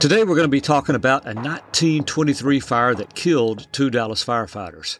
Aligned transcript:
Today 0.00 0.24
we're 0.24 0.34
going 0.34 0.44
to 0.44 0.48
be 0.48 0.62
talking 0.62 0.94
about 0.94 1.26
a 1.26 1.34
1923 1.34 2.58
fire 2.58 2.94
that 2.94 3.14
killed 3.14 3.66
two 3.70 3.90
Dallas 3.90 4.24
firefighters. 4.24 4.98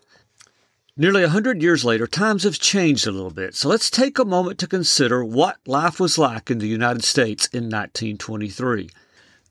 Nearly 0.95 1.23
a 1.23 1.31
hundred 1.31 1.63
years 1.63 1.87
later, 1.87 2.07
times 2.07 2.43
have 2.43 2.59
changed 2.59 3.07
a 3.07 3.11
little 3.11 3.31
bit, 3.31 3.55
so 3.55 3.71
let's 3.71 3.89
take 3.89 4.19
a 4.19 4.27
moment 4.27 4.59
to 4.59 4.67
consider 4.67 5.25
what 5.25 5.57
life 5.67 6.01
was 6.01 6.19
like 6.19 6.51
in 6.51 6.59
the 6.59 6.69
United 6.69 7.03
States 7.03 7.47
in 7.47 7.71
1923. 7.71 8.91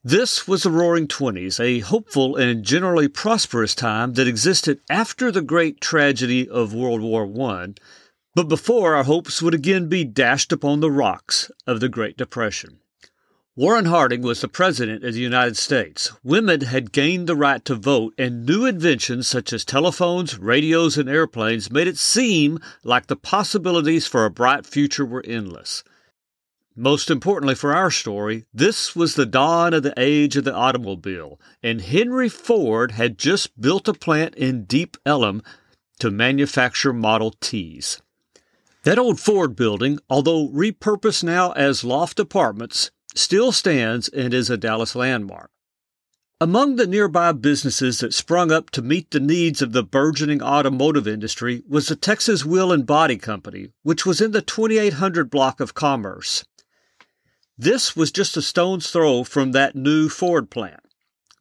This 0.03 0.47
was 0.47 0.61
the 0.61 0.69
Roaring 0.69 1.07
Twenties, 1.07 1.59
a 1.59 1.79
hopeful 1.79 2.35
and 2.35 2.63
generally 2.63 3.07
prosperous 3.07 3.73
time 3.73 4.13
that 4.13 4.27
existed 4.27 4.79
after 4.87 5.31
the 5.31 5.41
great 5.41 5.81
tragedy 5.81 6.47
of 6.47 6.75
World 6.75 7.01
War 7.01 7.27
I, 7.49 7.69
but 8.35 8.49
before 8.49 8.93
our 8.93 9.03
hopes 9.03 9.41
would 9.41 9.55
again 9.55 9.89
be 9.89 10.03
dashed 10.03 10.51
upon 10.51 10.79
the 10.79 10.91
rocks 10.91 11.49
of 11.65 11.79
the 11.79 11.89
Great 11.89 12.17
Depression. 12.17 12.81
Warren 13.59 13.87
Harding 13.87 14.21
was 14.21 14.39
the 14.39 14.47
President 14.47 15.03
of 15.03 15.15
the 15.15 15.19
United 15.19 15.57
States. 15.57 16.13
Women 16.23 16.61
had 16.61 16.93
gained 16.93 17.27
the 17.27 17.35
right 17.35 17.65
to 17.65 17.75
vote, 17.75 18.13
and 18.17 18.45
new 18.45 18.65
inventions 18.65 19.27
such 19.27 19.51
as 19.51 19.65
telephones, 19.65 20.39
radios, 20.39 20.97
and 20.97 21.09
airplanes 21.09 21.69
made 21.69 21.85
it 21.85 21.97
seem 21.97 22.59
like 22.85 23.07
the 23.07 23.17
possibilities 23.17 24.07
for 24.07 24.23
a 24.23 24.31
bright 24.31 24.65
future 24.65 25.05
were 25.05 25.25
endless. 25.27 25.83
Most 26.73 27.11
importantly 27.11 27.53
for 27.53 27.75
our 27.75 27.91
story, 27.91 28.45
this 28.53 28.95
was 28.95 29.15
the 29.15 29.25
dawn 29.25 29.73
of 29.73 29.83
the 29.83 29.93
age 29.97 30.37
of 30.37 30.45
the 30.45 30.55
automobile, 30.55 31.37
and 31.61 31.81
Henry 31.81 32.29
Ford 32.29 32.91
had 32.91 33.17
just 33.17 33.59
built 33.59 33.89
a 33.89 33.93
plant 33.93 34.35
in 34.35 34.63
Deep 34.63 34.95
Ellum 35.05 35.43
to 35.99 36.09
manufacture 36.09 36.93
Model 36.93 37.35
Ts. 37.41 38.01
That 38.83 38.97
old 38.97 39.19
Ford 39.19 39.57
building, 39.57 39.99
although 40.09 40.47
repurposed 40.47 41.25
now 41.25 41.51
as 41.51 41.83
loft 41.83 42.21
apartments, 42.21 42.91
still 43.19 43.51
stands 43.51 44.07
and 44.07 44.33
is 44.33 44.49
a 44.49 44.57
Dallas 44.57 44.95
landmark. 44.95 45.51
Among 46.41 46.77
the 46.77 46.87
nearby 46.87 47.33
businesses 47.33 47.99
that 47.99 48.13
sprung 48.13 48.49
up 48.49 48.69
to 48.69 48.81
meet 48.81 49.11
the 49.11 49.19
needs 49.19 49.61
of 49.61 49.73
the 49.73 49.83
burgeoning 49.83 50.41
automotive 50.41 51.05
industry 51.05 51.61
was 51.67 51.87
the 51.87 51.97
Texas 51.97 52.45
Wheel 52.45 52.71
and 52.71 52.85
Body 52.85 53.17
Company, 53.17 53.73
which 53.83 54.05
was 54.05 54.21
in 54.21 54.31
the 54.31 54.41
2800 54.41 55.29
block 55.29 55.59
of 55.59 55.73
Commerce. 55.73 56.45
This 57.57 57.93
was 57.93 58.09
just 58.09 58.37
a 58.37 58.41
stone's 58.41 58.89
throw 58.89 59.25
from 59.25 59.51
that 59.51 59.75
new 59.75 60.07
Ford 60.07 60.49
plant. 60.49 60.79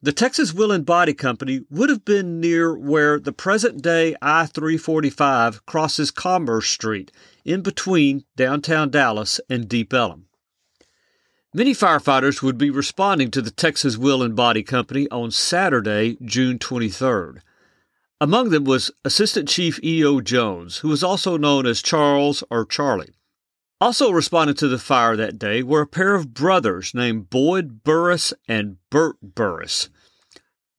The 0.01 0.11
Texas 0.11 0.53
Wheel 0.53 0.73
and 0.73 0.85
Body 0.85 1.13
Company 1.13 1.61
would 1.69 1.89
have 1.89 2.03
been 2.03 2.41
near 2.41 2.77
where 2.77 3.19
the 3.19 3.31
present 3.31 3.81
day 3.81 4.15
I 4.21 4.47
345 4.47 5.65
crosses 5.65 6.11
Commerce 6.11 6.67
Street, 6.67 7.11
in 7.45 7.61
between 7.61 8.25
downtown 8.35 8.89
Dallas 8.89 9.39
and 9.49 9.69
Deep 9.69 9.93
Ellum. 9.93 10.28
Many 11.51 11.73
firefighters 11.73 12.43
would 12.43 12.59
be 12.59 12.69
responding 12.69 13.31
to 13.31 13.41
the 13.41 13.49
Texas 13.49 13.97
Wheel 13.97 14.21
and 14.21 14.35
Body 14.35 14.61
Company 14.61 15.09
on 15.09 15.31
Saturday, 15.31 16.15
June 16.21 16.59
23rd. 16.59 17.39
Among 18.21 18.51
them 18.51 18.65
was 18.65 18.91
Assistant 19.03 19.49
Chief 19.49 19.83
E.O. 19.83 20.21
Jones, 20.21 20.77
who 20.77 20.89
was 20.89 21.03
also 21.03 21.37
known 21.37 21.65
as 21.65 21.81
Charles 21.81 22.43
or 22.51 22.65
Charlie. 22.65 23.15
Also 23.81 24.11
responding 24.11 24.57
to 24.57 24.67
the 24.67 24.77
fire 24.77 25.15
that 25.15 25.39
day 25.39 25.63
were 25.63 25.81
a 25.81 25.87
pair 25.87 26.13
of 26.13 26.35
brothers 26.35 26.93
named 26.93 27.31
Boyd 27.31 27.83
Burris 27.83 28.31
and 28.47 28.77
Bert 28.91 29.17
Burris. 29.23 29.89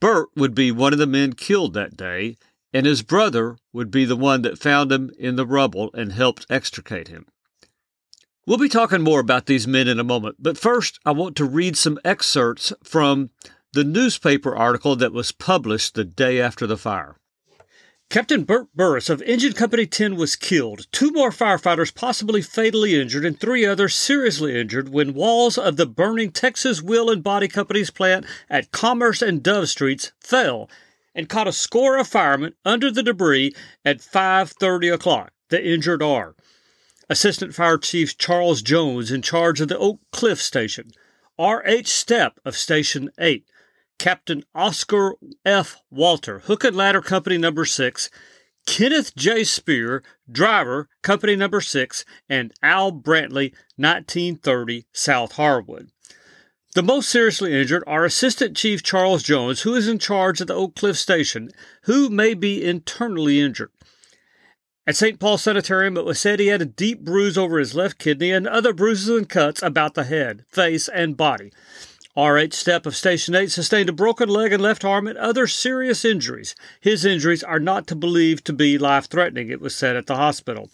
Bert 0.01 0.29
would 0.37 0.55
be 0.55 0.71
one 0.71 0.93
of 0.93 1.01
the 1.01 1.07
men 1.07 1.33
killed 1.33 1.75
that 1.75 1.97
day, 1.97 2.37
and 2.73 2.87
his 2.87 3.03
brother 3.03 3.57
would 3.73 3.91
be 3.91 4.05
the 4.05 4.15
one 4.15 4.43
that 4.43 4.61
found 4.61 4.93
him 4.93 5.11
in 5.19 5.35
the 5.35 5.47
rubble 5.47 5.91
and 5.95 6.13
helped 6.13 6.47
extricate 6.49 7.09
him. 7.09 7.27
We'll 8.47 8.59
be 8.59 8.71
talking 8.71 9.03
more 9.03 9.21
about 9.21 9.47
these 9.47 9.67
men 9.67 9.87
in 9.87 10.01
a 10.01 10.05
moment, 10.05 10.37
but 10.39 10.57
first 10.57 10.99
I 11.05 11.13
want 11.13 11.37
to 11.37 11.45
read 11.45 11.77
some 11.77 11.99
excerpts 12.05 12.73
from 12.83 13.31
the 13.75 13.85
newspaper 13.85 14.57
article 14.57 14.97
that 14.97 15.13
was 15.13 15.31
published 15.31 15.95
the 15.95 16.05
day 16.05 16.41
after 16.41 16.67
the 16.67 16.79
fire. 16.79 17.17
Captain 18.09 18.43
Bert 18.43 18.67
Burris 18.75 19.11
of 19.11 19.23
Engine 19.23 19.53
Company 19.53 19.87
10 19.87 20.17
was 20.17 20.35
killed, 20.37 20.87
two 20.91 21.13
more 21.13 21.31
firefighters 21.31 21.95
possibly 21.95 22.41
fatally 22.41 22.99
injured, 22.99 23.25
and 23.27 23.39
three 23.39 23.65
others 23.65 23.95
seriously 23.95 24.59
injured 24.59 24.89
when 24.89 25.15
walls 25.15 25.57
of 25.59 25.77
the 25.77 25.87
burning 25.87 26.33
Texas 26.33 26.83
Wheel 26.83 27.11
and 27.11 27.23
Body 27.23 27.47
Company's 27.47 27.91
plant 27.91 28.25
at 28.49 28.73
Commerce 28.73 29.23
and 29.23 29.43
Dove 29.43 29.69
Streets 29.69 30.13
fell 30.19 30.69
and 31.15 31.29
caught 31.29 31.47
a 31.47 31.53
score 31.53 31.99
of 31.99 32.09
firemen 32.09 32.55
under 32.65 32.91
the 32.91 33.03
debris 33.03 33.55
at 33.85 34.01
5:30 34.01 34.89
o'clock. 34.89 35.33
The 35.51 35.65
injured 35.65 36.03
are 36.03 36.35
Assistant 37.11 37.53
Fire 37.53 37.77
Chief 37.77 38.17
Charles 38.17 38.63
Jones 38.63 39.11
in 39.11 39.21
charge 39.21 39.61
of 39.61 39.67
the 39.67 39.77
Oak 39.77 39.99
Cliff 40.13 40.41
Station, 40.41 40.93
R.H. 41.37 41.89
Stepp 41.89 42.35
of 42.45 42.57
Station 42.57 43.11
8, 43.19 43.45
Captain 43.99 44.45
Oscar 44.55 45.17
F. 45.45 45.83
Walter, 45.91 46.39
Hook 46.39 46.63
and 46.63 46.77
Ladder 46.77 47.01
Company 47.01 47.37
Number 47.37 47.65
6, 47.65 48.11
Kenneth 48.65 49.17
J. 49.17 49.43
Spear, 49.43 50.05
driver, 50.31 50.89
Company 51.03 51.35
Number 51.35 51.61
6, 51.61 52.05
and 52.29 52.53
Al 52.63 52.93
Brantley, 52.93 53.55
1930, 53.75 54.87
South 54.93 55.33
Harwood. 55.33 55.91
The 56.77 56.83
most 56.85 57.09
seriously 57.09 57.61
injured 57.61 57.83
are 57.89 58.05
Assistant 58.05 58.57
Chief 58.57 58.85
Charles 58.85 59.25
Jones, 59.25 59.63
who 59.63 59.75
is 59.75 59.89
in 59.89 59.99
charge 59.99 60.41
of 60.41 60.47
the 60.47 60.55
Oak 60.55 60.77
Cliff 60.77 60.97
Station, 60.97 61.51
who 61.83 62.09
may 62.09 62.35
be 62.35 62.65
internally 62.65 63.41
injured. 63.41 63.73
At 64.91 64.97
St. 64.97 65.21
Paul 65.21 65.39
Sanitarium, 65.39 65.97
it 65.97 66.05
was 66.05 66.19
said 66.19 66.41
he 66.41 66.49
had 66.49 66.63
a 66.63 66.65
deep 66.65 67.05
bruise 67.05 67.39
over 67.39 67.61
his 67.61 67.77
left 67.77 67.97
kidney 67.97 68.33
and 68.33 68.45
other 68.45 68.73
bruises 68.73 69.09
and 69.09 69.29
cuts 69.29 69.63
about 69.63 69.95
the 69.95 70.03
head, 70.03 70.45
face, 70.49 70.89
and 70.89 71.17
body. 71.17 71.53
R.H. 72.17 72.51
Stepp 72.51 72.87
of 72.87 72.97
Station 72.97 73.37
8 73.37 73.53
sustained 73.53 73.89
a 73.89 73.93
broken 73.93 74.29
leg 74.29 74.53
and 74.53 74.61
left 74.61 74.85
arm 74.85 75.07
and 75.07 75.17
other 75.17 75.47
serious 75.47 76.05
injuries. 76.05 76.57
His 76.81 77.05
injuries 77.05 77.45
are 77.45 77.61
not 77.61 77.87
to 77.87 77.95
believe 77.95 78.43
to 78.43 78.53
be 78.53 78.79
life 78.79 79.07
threatening, 79.09 79.49
it 79.49 79.61
was 79.61 79.77
said 79.77 79.95
at 79.95 80.09
the 80.09 80.17
hospital. 80.17 80.71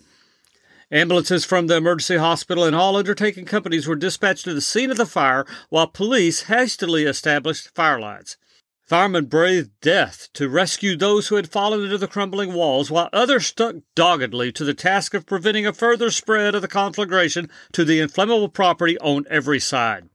Ambulances 0.90 1.44
from 1.44 1.66
the 1.66 1.76
emergency 1.76 2.16
hospital 2.16 2.64
and 2.64 2.74
all 2.74 2.96
undertaking 2.96 3.44
companies 3.44 3.86
were 3.86 3.96
dispatched 3.96 4.44
to 4.44 4.54
the 4.54 4.62
scene 4.62 4.90
of 4.90 4.96
the 4.96 5.04
fire 5.04 5.44
while 5.68 5.86
police 5.86 6.44
hastily 6.44 7.04
established 7.04 7.74
fire 7.74 8.00
lines. 8.00 8.38
Firemen 8.86 9.24
braved 9.24 9.80
death 9.80 10.28
to 10.34 10.48
rescue 10.48 10.96
those 10.96 11.26
who 11.26 11.34
had 11.34 11.50
fallen 11.50 11.82
into 11.82 11.98
the 11.98 12.06
crumbling 12.06 12.54
walls, 12.54 12.88
while 12.88 13.08
others 13.12 13.46
stuck 13.46 13.74
doggedly 13.96 14.52
to 14.52 14.62
the 14.62 14.74
task 14.74 15.12
of 15.12 15.26
preventing 15.26 15.66
a 15.66 15.72
further 15.72 16.08
spread 16.08 16.54
of 16.54 16.62
the 16.62 16.68
conflagration 16.68 17.50
to 17.72 17.84
the 17.84 17.98
inflammable 17.98 18.48
property 18.48 18.96
on 19.00 19.24
every 19.28 19.58
side. 19.58 20.08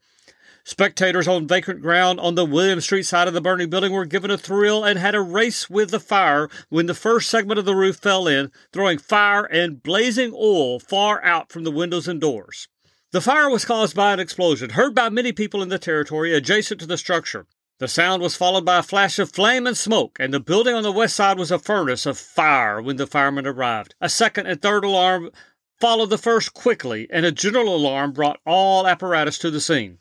Spectators 0.63 1.27
on 1.27 1.49
vacant 1.49 1.81
ground 1.81 2.21
on 2.21 2.35
the 2.35 2.45
William 2.45 2.79
Street 2.79 3.03
side 3.03 3.27
of 3.27 3.33
the 3.33 3.41
burning 3.41 3.69
building 3.69 3.91
were 3.91 4.05
given 4.05 4.31
a 4.31 4.37
thrill 4.37 4.85
and 4.85 4.97
had 4.97 5.15
a 5.15 5.21
race 5.21 5.69
with 5.69 5.91
the 5.91 5.99
fire 5.99 6.47
when 6.69 6.85
the 6.85 6.93
first 6.93 7.29
segment 7.29 7.59
of 7.59 7.65
the 7.65 7.75
roof 7.75 7.97
fell 7.97 8.25
in, 8.25 8.53
throwing 8.71 8.97
fire 8.97 9.43
and 9.43 9.83
blazing 9.83 10.31
oil 10.33 10.79
far 10.79 11.21
out 11.25 11.51
from 11.51 11.65
the 11.65 11.71
windows 11.71 12.07
and 12.07 12.21
doors. 12.21 12.69
The 13.11 13.19
fire 13.19 13.49
was 13.49 13.65
caused 13.65 13.97
by 13.97 14.13
an 14.13 14.21
explosion 14.21 14.69
heard 14.69 14.95
by 14.95 15.09
many 15.09 15.33
people 15.33 15.61
in 15.61 15.67
the 15.67 15.77
territory 15.77 16.33
adjacent 16.33 16.79
to 16.79 16.85
the 16.85 16.97
structure. 16.97 17.47
The 17.81 17.87
sound 17.87 18.21
was 18.21 18.35
followed 18.35 18.63
by 18.63 18.77
a 18.77 18.83
flash 18.83 19.17
of 19.17 19.31
flame 19.31 19.65
and 19.65 19.75
smoke, 19.75 20.17
and 20.19 20.31
the 20.31 20.39
building 20.39 20.75
on 20.75 20.83
the 20.83 20.91
west 20.91 21.15
side 21.15 21.39
was 21.39 21.49
a 21.49 21.57
furnace 21.57 22.05
of 22.05 22.15
fire 22.15 22.79
when 22.79 22.97
the 22.97 23.07
firemen 23.07 23.47
arrived. 23.47 23.95
A 23.99 24.07
second 24.07 24.45
and 24.45 24.61
third 24.61 24.85
alarm 24.85 25.31
followed 25.79 26.11
the 26.11 26.19
first 26.19 26.53
quickly, 26.53 27.07
and 27.09 27.25
a 27.25 27.31
general 27.31 27.75
alarm 27.75 28.11
brought 28.11 28.39
all 28.45 28.85
apparatus 28.85 29.39
to 29.39 29.49
the 29.49 29.59
scene. 29.59 29.97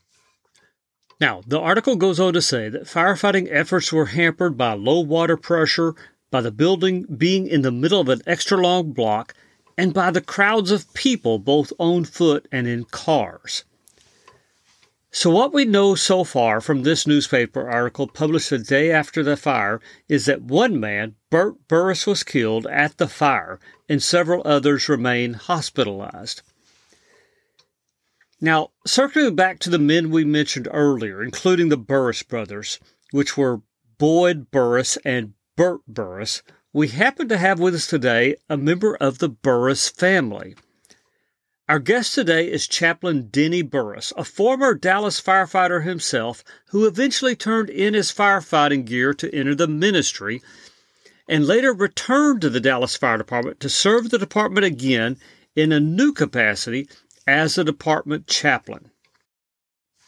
Now, 1.22 1.40
the 1.46 1.58
article 1.58 1.96
goes 1.96 2.20
on 2.20 2.34
to 2.34 2.42
say 2.42 2.68
that 2.68 2.82
firefighting 2.82 3.48
efforts 3.50 3.90
were 3.90 4.12
hampered 4.12 4.58
by 4.58 4.74
low 4.74 5.00
water 5.00 5.38
pressure, 5.38 5.94
by 6.30 6.42
the 6.42 6.50
building 6.50 7.04
being 7.04 7.46
in 7.46 7.62
the 7.62 7.72
middle 7.72 8.02
of 8.02 8.10
an 8.10 8.20
extra 8.26 8.58
long 8.58 8.92
block, 8.92 9.32
and 9.78 9.94
by 9.94 10.10
the 10.10 10.20
crowds 10.20 10.70
of 10.70 10.92
people 10.92 11.38
both 11.38 11.72
on 11.78 12.04
foot 12.04 12.46
and 12.52 12.66
in 12.66 12.84
cars. 12.84 13.64
So, 15.12 15.30
what 15.30 15.52
we 15.52 15.64
know 15.64 15.96
so 15.96 16.22
far 16.22 16.60
from 16.60 16.82
this 16.82 17.04
newspaper 17.04 17.68
article 17.68 18.06
published 18.06 18.50
the 18.50 18.58
day 18.58 18.92
after 18.92 19.24
the 19.24 19.36
fire 19.36 19.80
is 20.08 20.26
that 20.26 20.42
one 20.42 20.78
man, 20.78 21.16
Bert 21.30 21.66
Burris, 21.66 22.06
was 22.06 22.22
killed 22.22 22.64
at 22.68 22.98
the 22.98 23.08
fire, 23.08 23.58
and 23.88 24.00
several 24.00 24.40
others 24.44 24.88
remain 24.88 25.34
hospitalized. 25.34 26.42
Now, 28.40 28.70
circling 28.86 29.34
back 29.34 29.58
to 29.60 29.70
the 29.70 29.80
men 29.80 30.10
we 30.10 30.24
mentioned 30.24 30.68
earlier, 30.70 31.24
including 31.24 31.70
the 31.70 31.76
Burris 31.76 32.22
brothers, 32.22 32.78
which 33.10 33.36
were 33.36 33.62
Boyd 33.98 34.52
Burris 34.52 34.96
and 35.04 35.34
Bert 35.56 35.80
Burris, 35.88 36.42
we 36.72 36.86
happen 36.86 37.28
to 37.28 37.36
have 37.36 37.58
with 37.58 37.74
us 37.74 37.88
today 37.88 38.36
a 38.48 38.56
member 38.56 38.96
of 38.96 39.18
the 39.18 39.28
Burris 39.28 39.88
family. 39.88 40.54
Our 41.70 41.78
guest 41.78 42.16
today 42.16 42.50
is 42.50 42.66
Chaplain 42.66 43.28
Denny 43.30 43.62
Burris, 43.62 44.12
a 44.16 44.24
former 44.24 44.74
Dallas 44.74 45.20
firefighter 45.20 45.84
himself 45.84 46.42
who 46.70 46.84
eventually 46.84 47.36
turned 47.36 47.70
in 47.70 47.94
his 47.94 48.10
firefighting 48.10 48.84
gear 48.84 49.14
to 49.14 49.32
enter 49.32 49.54
the 49.54 49.68
ministry 49.68 50.42
and 51.28 51.46
later 51.46 51.72
returned 51.72 52.40
to 52.40 52.50
the 52.50 52.58
Dallas 52.58 52.96
Fire 52.96 53.18
Department 53.18 53.60
to 53.60 53.68
serve 53.68 54.10
the 54.10 54.18
department 54.18 54.66
again 54.66 55.16
in 55.54 55.70
a 55.70 55.78
new 55.78 56.12
capacity 56.12 56.88
as 57.24 57.56
a 57.56 57.62
department 57.62 58.26
chaplain. 58.26 58.90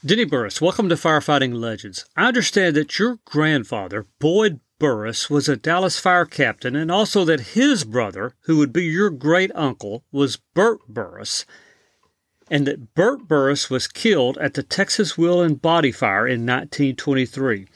Denny 0.04 0.24
Burris, 0.24 0.60
welcome 0.60 0.88
to 0.88 0.96
Firefighting 0.96 1.54
Legends. 1.54 2.06
I 2.16 2.26
understand 2.26 2.74
that 2.74 2.98
your 2.98 3.20
grandfather, 3.24 4.06
Boyd 4.18 4.58
Burris, 4.82 5.30
was 5.30 5.48
a 5.48 5.56
Dallas 5.56 6.00
fire 6.00 6.24
captain, 6.24 6.74
and 6.74 6.90
also 6.90 7.24
that 7.24 7.54
his 7.54 7.84
brother, 7.84 8.34
who 8.46 8.56
would 8.56 8.72
be 8.72 8.82
your 8.82 9.10
great 9.10 9.52
uncle, 9.54 10.02
was 10.10 10.40
Bert 10.54 10.80
Burris, 10.88 11.46
and 12.50 12.66
that 12.66 12.92
Bert 12.96 13.28
Burris 13.28 13.70
was 13.70 13.86
killed 13.86 14.36
at 14.38 14.54
the 14.54 14.64
Texas 14.64 15.16
Wheel 15.16 15.40
and 15.40 15.62
Body 15.62 15.92
Fire 15.92 16.26
in 16.26 16.40
1923. 16.40 17.68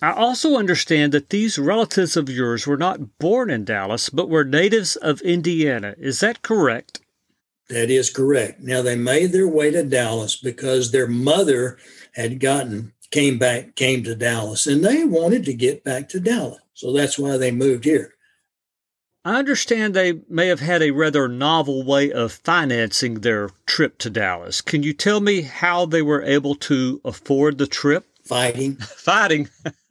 I 0.00 0.12
also 0.12 0.56
understand 0.56 1.10
that 1.10 1.30
these 1.30 1.58
relatives 1.58 2.16
of 2.16 2.30
yours 2.30 2.64
were 2.64 2.76
not 2.76 3.18
born 3.18 3.50
in 3.50 3.64
Dallas, 3.64 4.08
but 4.08 4.28
were 4.28 4.44
natives 4.44 4.94
of 4.94 5.20
Indiana. 5.22 5.96
Is 5.98 6.20
that 6.20 6.42
correct? 6.42 7.00
That 7.70 7.90
is 7.90 8.08
correct. 8.08 8.60
Now 8.60 8.82
they 8.82 8.94
made 8.94 9.32
their 9.32 9.48
way 9.48 9.72
to 9.72 9.82
Dallas 9.82 10.36
because 10.36 10.92
their 10.92 11.08
mother 11.08 11.76
had 12.12 12.38
gotten 12.38 12.92
came 13.10 13.38
back 13.38 13.76
came 13.76 14.02
to 14.04 14.14
Dallas 14.14 14.66
and 14.66 14.84
they 14.84 15.04
wanted 15.04 15.44
to 15.44 15.54
get 15.54 15.84
back 15.84 16.08
to 16.10 16.20
Dallas. 16.20 16.60
So 16.74 16.92
that's 16.92 17.18
why 17.18 17.36
they 17.36 17.50
moved 17.50 17.84
here. 17.84 18.14
I 19.24 19.40
understand 19.40 19.92
they 19.94 20.20
may 20.28 20.46
have 20.46 20.60
had 20.60 20.82
a 20.82 20.92
rather 20.92 21.26
novel 21.26 21.82
way 21.82 22.12
of 22.12 22.30
financing 22.30 23.22
their 23.22 23.50
trip 23.66 23.98
to 23.98 24.10
Dallas. 24.10 24.60
Can 24.60 24.84
you 24.84 24.92
tell 24.92 25.20
me 25.20 25.40
how 25.40 25.84
they 25.84 26.00
were 26.02 26.22
able 26.22 26.54
to 26.54 27.00
afford 27.04 27.58
the 27.58 27.66
trip? 27.66 28.06
Fighting. 28.24 28.76
Fighting. 28.80 29.48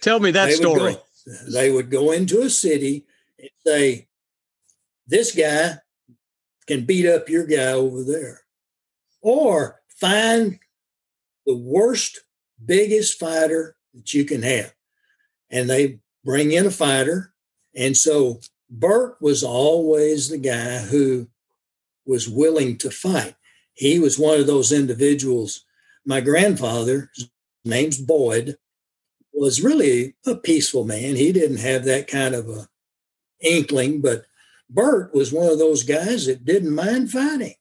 tell 0.00 0.20
me 0.20 0.30
that 0.30 0.46
they 0.46 0.52
story. 0.52 0.80
Would 0.80 0.94
go, 0.94 1.50
they 1.52 1.72
would 1.72 1.90
go 1.90 2.12
into 2.12 2.42
a 2.42 2.50
city 2.50 3.04
and 3.36 3.50
say, 3.66 4.06
This 5.08 5.34
guy 5.34 5.78
can 6.68 6.84
beat 6.84 7.06
up 7.06 7.28
your 7.28 7.46
guy 7.46 7.72
over 7.72 8.04
there. 8.04 8.42
Or 9.22 9.80
find 9.88 10.60
the 11.46 11.56
worst, 11.56 12.20
biggest 12.64 13.18
fighter 13.18 13.76
that 13.94 14.12
you 14.12 14.24
can 14.24 14.42
have. 14.42 14.74
And 15.50 15.68
they 15.68 16.00
bring 16.24 16.52
in 16.52 16.66
a 16.66 16.70
fighter. 16.70 17.32
And 17.74 17.96
so 17.96 18.40
Bert 18.70 19.16
was 19.20 19.42
always 19.42 20.28
the 20.28 20.38
guy 20.38 20.78
who 20.78 21.28
was 22.06 22.28
willing 22.28 22.76
to 22.78 22.90
fight. 22.90 23.34
He 23.74 23.98
was 23.98 24.18
one 24.18 24.40
of 24.40 24.46
those 24.46 24.72
individuals. 24.72 25.64
My 26.04 26.20
grandfather, 26.20 27.10
name's 27.64 27.98
Boyd, 27.98 28.56
was 29.32 29.62
really 29.62 30.14
a 30.26 30.36
peaceful 30.36 30.84
man. 30.84 31.16
He 31.16 31.32
didn't 31.32 31.58
have 31.58 31.84
that 31.84 32.06
kind 32.06 32.34
of 32.34 32.48
a 32.48 32.68
inkling, 33.40 34.00
but 34.00 34.24
Bert 34.70 35.14
was 35.14 35.32
one 35.32 35.50
of 35.50 35.58
those 35.58 35.82
guys 35.82 36.26
that 36.26 36.44
didn't 36.44 36.74
mind 36.74 37.10
fighting, 37.10 37.54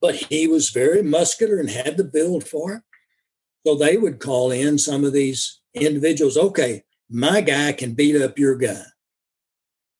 but 0.00 0.14
he 0.16 0.46
was 0.46 0.70
very 0.70 1.02
muscular 1.02 1.58
and 1.58 1.70
had 1.70 1.96
the 1.96 2.04
build 2.04 2.44
for 2.44 2.74
it. 2.74 2.82
So 3.66 3.74
they 3.74 3.96
would 3.96 4.20
call 4.20 4.52
in 4.52 4.78
some 4.78 5.04
of 5.04 5.12
these 5.12 5.60
individuals. 5.74 6.36
Okay, 6.36 6.84
my 7.10 7.40
guy 7.40 7.72
can 7.72 7.94
beat 7.94 8.14
up 8.14 8.38
your 8.38 8.54
guy. 8.54 8.84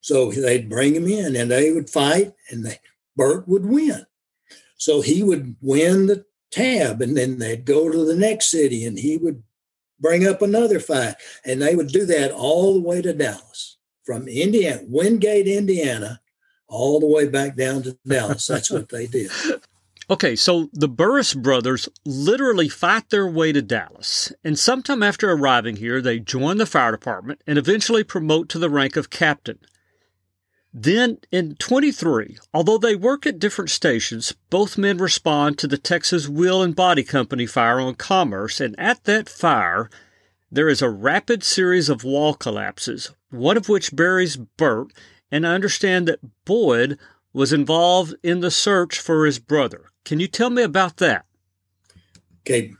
So 0.00 0.30
they'd 0.30 0.68
bring 0.68 0.94
him 0.94 1.08
in 1.08 1.34
and 1.34 1.50
they 1.50 1.72
would 1.72 1.90
fight, 1.90 2.32
and 2.48 2.64
they, 2.64 2.78
Bert 3.16 3.48
would 3.48 3.66
win. 3.66 4.06
So 4.76 5.00
he 5.00 5.24
would 5.24 5.56
win 5.60 6.06
the 6.06 6.24
tab, 6.52 7.02
and 7.02 7.16
then 7.16 7.40
they'd 7.40 7.64
go 7.64 7.90
to 7.90 8.04
the 8.04 8.14
next 8.14 8.52
city, 8.52 8.84
and 8.84 9.00
he 9.00 9.16
would 9.16 9.42
bring 9.98 10.28
up 10.28 10.42
another 10.42 10.78
fight, 10.78 11.16
and 11.44 11.60
they 11.60 11.74
would 11.74 11.88
do 11.88 12.06
that 12.06 12.30
all 12.30 12.72
the 12.72 12.88
way 12.88 13.02
to 13.02 13.12
Dallas 13.12 13.78
from 14.04 14.28
Indiana, 14.28 14.82
Wingate, 14.86 15.48
Indiana, 15.48 16.20
all 16.68 17.00
the 17.00 17.08
way 17.08 17.26
back 17.26 17.56
down 17.56 17.82
to 17.82 17.98
Dallas. 18.06 18.46
That's 18.46 18.70
what 18.70 18.90
they 18.90 19.08
did. 19.08 19.32
Okay, 20.08 20.36
so 20.36 20.70
the 20.72 20.88
Burris 20.88 21.34
brothers 21.34 21.88
literally 22.04 22.68
fight 22.68 23.10
their 23.10 23.26
way 23.26 23.50
to 23.52 23.60
Dallas, 23.60 24.32
and 24.44 24.56
sometime 24.56 25.02
after 25.02 25.30
arriving 25.32 25.76
here, 25.76 26.00
they 26.00 26.20
join 26.20 26.58
the 26.58 26.66
fire 26.66 26.92
department 26.92 27.42
and 27.46 27.58
eventually 27.58 28.04
promote 28.04 28.48
to 28.50 28.58
the 28.60 28.70
rank 28.70 28.96
of 28.96 29.10
captain. 29.10 29.58
Then 30.72 31.18
in 31.32 31.56
23, 31.56 32.38
although 32.54 32.78
they 32.78 32.94
work 32.94 33.26
at 33.26 33.40
different 33.40 33.70
stations, 33.70 34.34
both 34.48 34.78
men 34.78 34.98
respond 34.98 35.58
to 35.58 35.66
the 35.66 35.78
Texas 35.78 36.28
Wheel 36.28 36.62
and 36.62 36.76
Body 36.76 37.02
Company 37.02 37.46
fire 37.46 37.80
on 37.80 37.96
Commerce, 37.96 38.60
and 38.60 38.78
at 38.78 39.04
that 39.04 39.28
fire, 39.28 39.90
there 40.52 40.68
is 40.68 40.82
a 40.82 40.90
rapid 40.90 41.42
series 41.42 41.88
of 41.88 42.04
wall 42.04 42.34
collapses, 42.34 43.10
one 43.30 43.56
of 43.56 43.68
which 43.68 43.96
buries 43.96 44.36
Bert 44.36 44.92
and 45.30 45.46
I 45.46 45.54
understand 45.54 46.06
that 46.08 46.44
Boyd 46.44 46.98
was 47.32 47.52
involved 47.52 48.14
in 48.22 48.40
the 48.40 48.50
search 48.50 48.98
for 48.98 49.26
his 49.26 49.38
brother. 49.38 49.86
Can 50.06 50.20
you 50.20 50.28
tell 50.28 50.50
me 50.50 50.62
about 50.62 50.98
that? 50.98 51.26
Okay. 52.42 52.72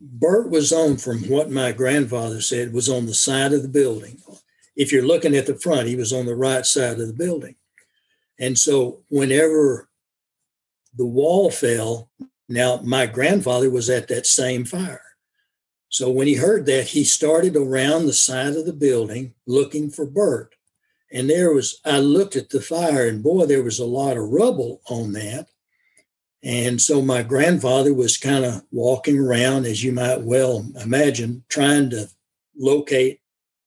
Bert 0.00 0.48
was 0.48 0.72
on, 0.72 0.96
from 0.96 1.28
what 1.28 1.50
my 1.50 1.72
grandfather 1.72 2.40
said, 2.40 2.72
was 2.72 2.88
on 2.88 3.06
the 3.06 3.14
side 3.14 3.52
of 3.52 3.62
the 3.62 3.68
building. 3.68 4.18
If 4.76 4.92
you're 4.92 5.04
looking 5.04 5.34
at 5.34 5.46
the 5.46 5.56
front, 5.56 5.88
he 5.88 5.96
was 5.96 6.12
on 6.12 6.26
the 6.26 6.36
right 6.36 6.64
side 6.64 7.00
of 7.00 7.08
the 7.08 7.12
building. 7.12 7.56
And 8.38 8.56
so 8.56 9.00
whenever 9.08 9.88
the 10.96 11.04
wall 11.04 11.50
fell, 11.50 12.10
now 12.48 12.80
my 12.84 13.06
grandfather 13.06 13.70
was 13.70 13.90
at 13.90 14.06
that 14.06 14.24
same 14.24 14.64
fire. 14.64 15.02
So 15.88 16.08
when 16.08 16.28
he 16.28 16.34
heard 16.34 16.64
that, 16.66 16.86
he 16.86 17.02
started 17.02 17.56
around 17.56 18.06
the 18.06 18.12
side 18.12 18.54
of 18.54 18.66
the 18.66 18.72
building 18.72 19.34
looking 19.48 19.90
for 19.90 20.06
Bert. 20.06 20.54
And 21.10 21.28
there 21.28 21.52
was, 21.52 21.80
I 21.84 21.98
looked 21.98 22.36
at 22.36 22.50
the 22.50 22.60
fire, 22.60 23.08
and 23.08 23.20
boy, 23.20 23.46
there 23.46 23.64
was 23.64 23.80
a 23.80 23.84
lot 23.84 24.16
of 24.16 24.28
rubble 24.28 24.80
on 24.88 25.12
that. 25.14 25.48
And 26.42 26.80
so 26.80 27.02
my 27.02 27.22
grandfather 27.22 27.92
was 27.92 28.16
kind 28.16 28.44
of 28.44 28.62
walking 28.70 29.18
around, 29.18 29.66
as 29.66 29.82
you 29.82 29.92
might 29.92 30.22
well 30.22 30.66
imagine, 30.80 31.44
trying 31.48 31.90
to 31.90 32.08
locate 32.56 33.20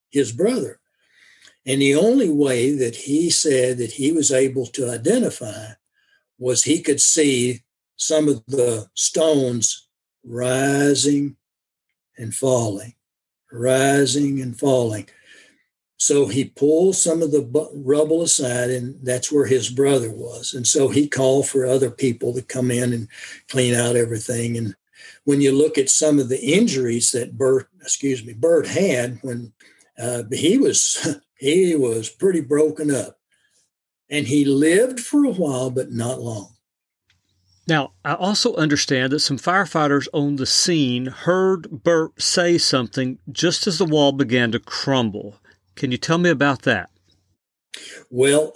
his 0.09 0.31
brother. 0.31 0.79
And 1.65 1.81
the 1.81 1.95
only 1.95 2.29
way 2.29 2.71
that 2.75 2.95
he 2.95 3.29
said 3.29 3.77
that 3.77 3.91
he 3.91 4.11
was 4.11 4.31
able 4.31 4.65
to 4.67 4.89
identify 4.89 5.73
was 6.39 6.63
he 6.63 6.81
could 6.81 7.01
see 7.01 7.61
some 7.97 8.27
of 8.27 8.43
the 8.47 8.87
stones 8.95 9.87
rising 10.23 11.35
and 12.17 12.33
falling, 12.33 12.95
rising 13.51 14.41
and 14.41 14.57
falling. 14.57 15.07
So 16.01 16.25
he 16.25 16.45
pulled 16.45 16.95
some 16.95 17.21
of 17.21 17.29
the 17.29 17.43
rubble 17.75 18.23
aside, 18.23 18.71
and 18.71 18.97
that's 19.03 19.31
where 19.31 19.45
his 19.45 19.69
brother 19.69 20.09
was. 20.09 20.51
And 20.51 20.65
so 20.65 20.87
he 20.87 21.07
called 21.07 21.47
for 21.47 21.63
other 21.63 21.91
people 21.91 22.33
to 22.33 22.41
come 22.41 22.71
in 22.71 22.91
and 22.91 23.07
clean 23.49 23.75
out 23.75 23.95
everything. 23.95 24.57
And 24.57 24.75
when 25.25 25.41
you 25.41 25.51
look 25.51 25.77
at 25.77 25.91
some 25.91 26.17
of 26.17 26.27
the 26.27 26.43
injuries 26.43 27.11
that 27.11 27.37
Bert, 27.37 27.67
excuse 27.81 28.25
me, 28.25 28.33
Bert 28.33 28.65
had 28.65 29.19
when 29.21 29.53
uh, 29.95 30.23
he 30.31 30.57
was 30.57 31.19
he 31.37 31.75
was 31.75 32.09
pretty 32.09 32.41
broken 32.41 32.89
up, 32.89 33.19
and 34.09 34.25
he 34.25 34.43
lived 34.43 34.99
for 34.99 35.23
a 35.23 35.31
while, 35.31 35.69
but 35.69 35.91
not 35.91 36.19
long. 36.19 36.55
Now, 37.67 37.91
I 38.03 38.15
also 38.15 38.55
understand 38.55 39.13
that 39.13 39.19
some 39.19 39.37
firefighters 39.37 40.07
on 40.13 40.37
the 40.37 40.47
scene 40.47 41.05
heard 41.05 41.69
Bert 41.69 42.19
say 42.19 42.57
something 42.57 43.19
just 43.31 43.67
as 43.67 43.77
the 43.77 43.85
wall 43.85 44.13
began 44.13 44.51
to 44.53 44.59
crumble. 44.59 45.35
Can 45.81 45.91
you 45.91 45.97
tell 45.97 46.19
me 46.19 46.29
about 46.29 46.61
that? 46.61 46.91
Well, 48.11 48.53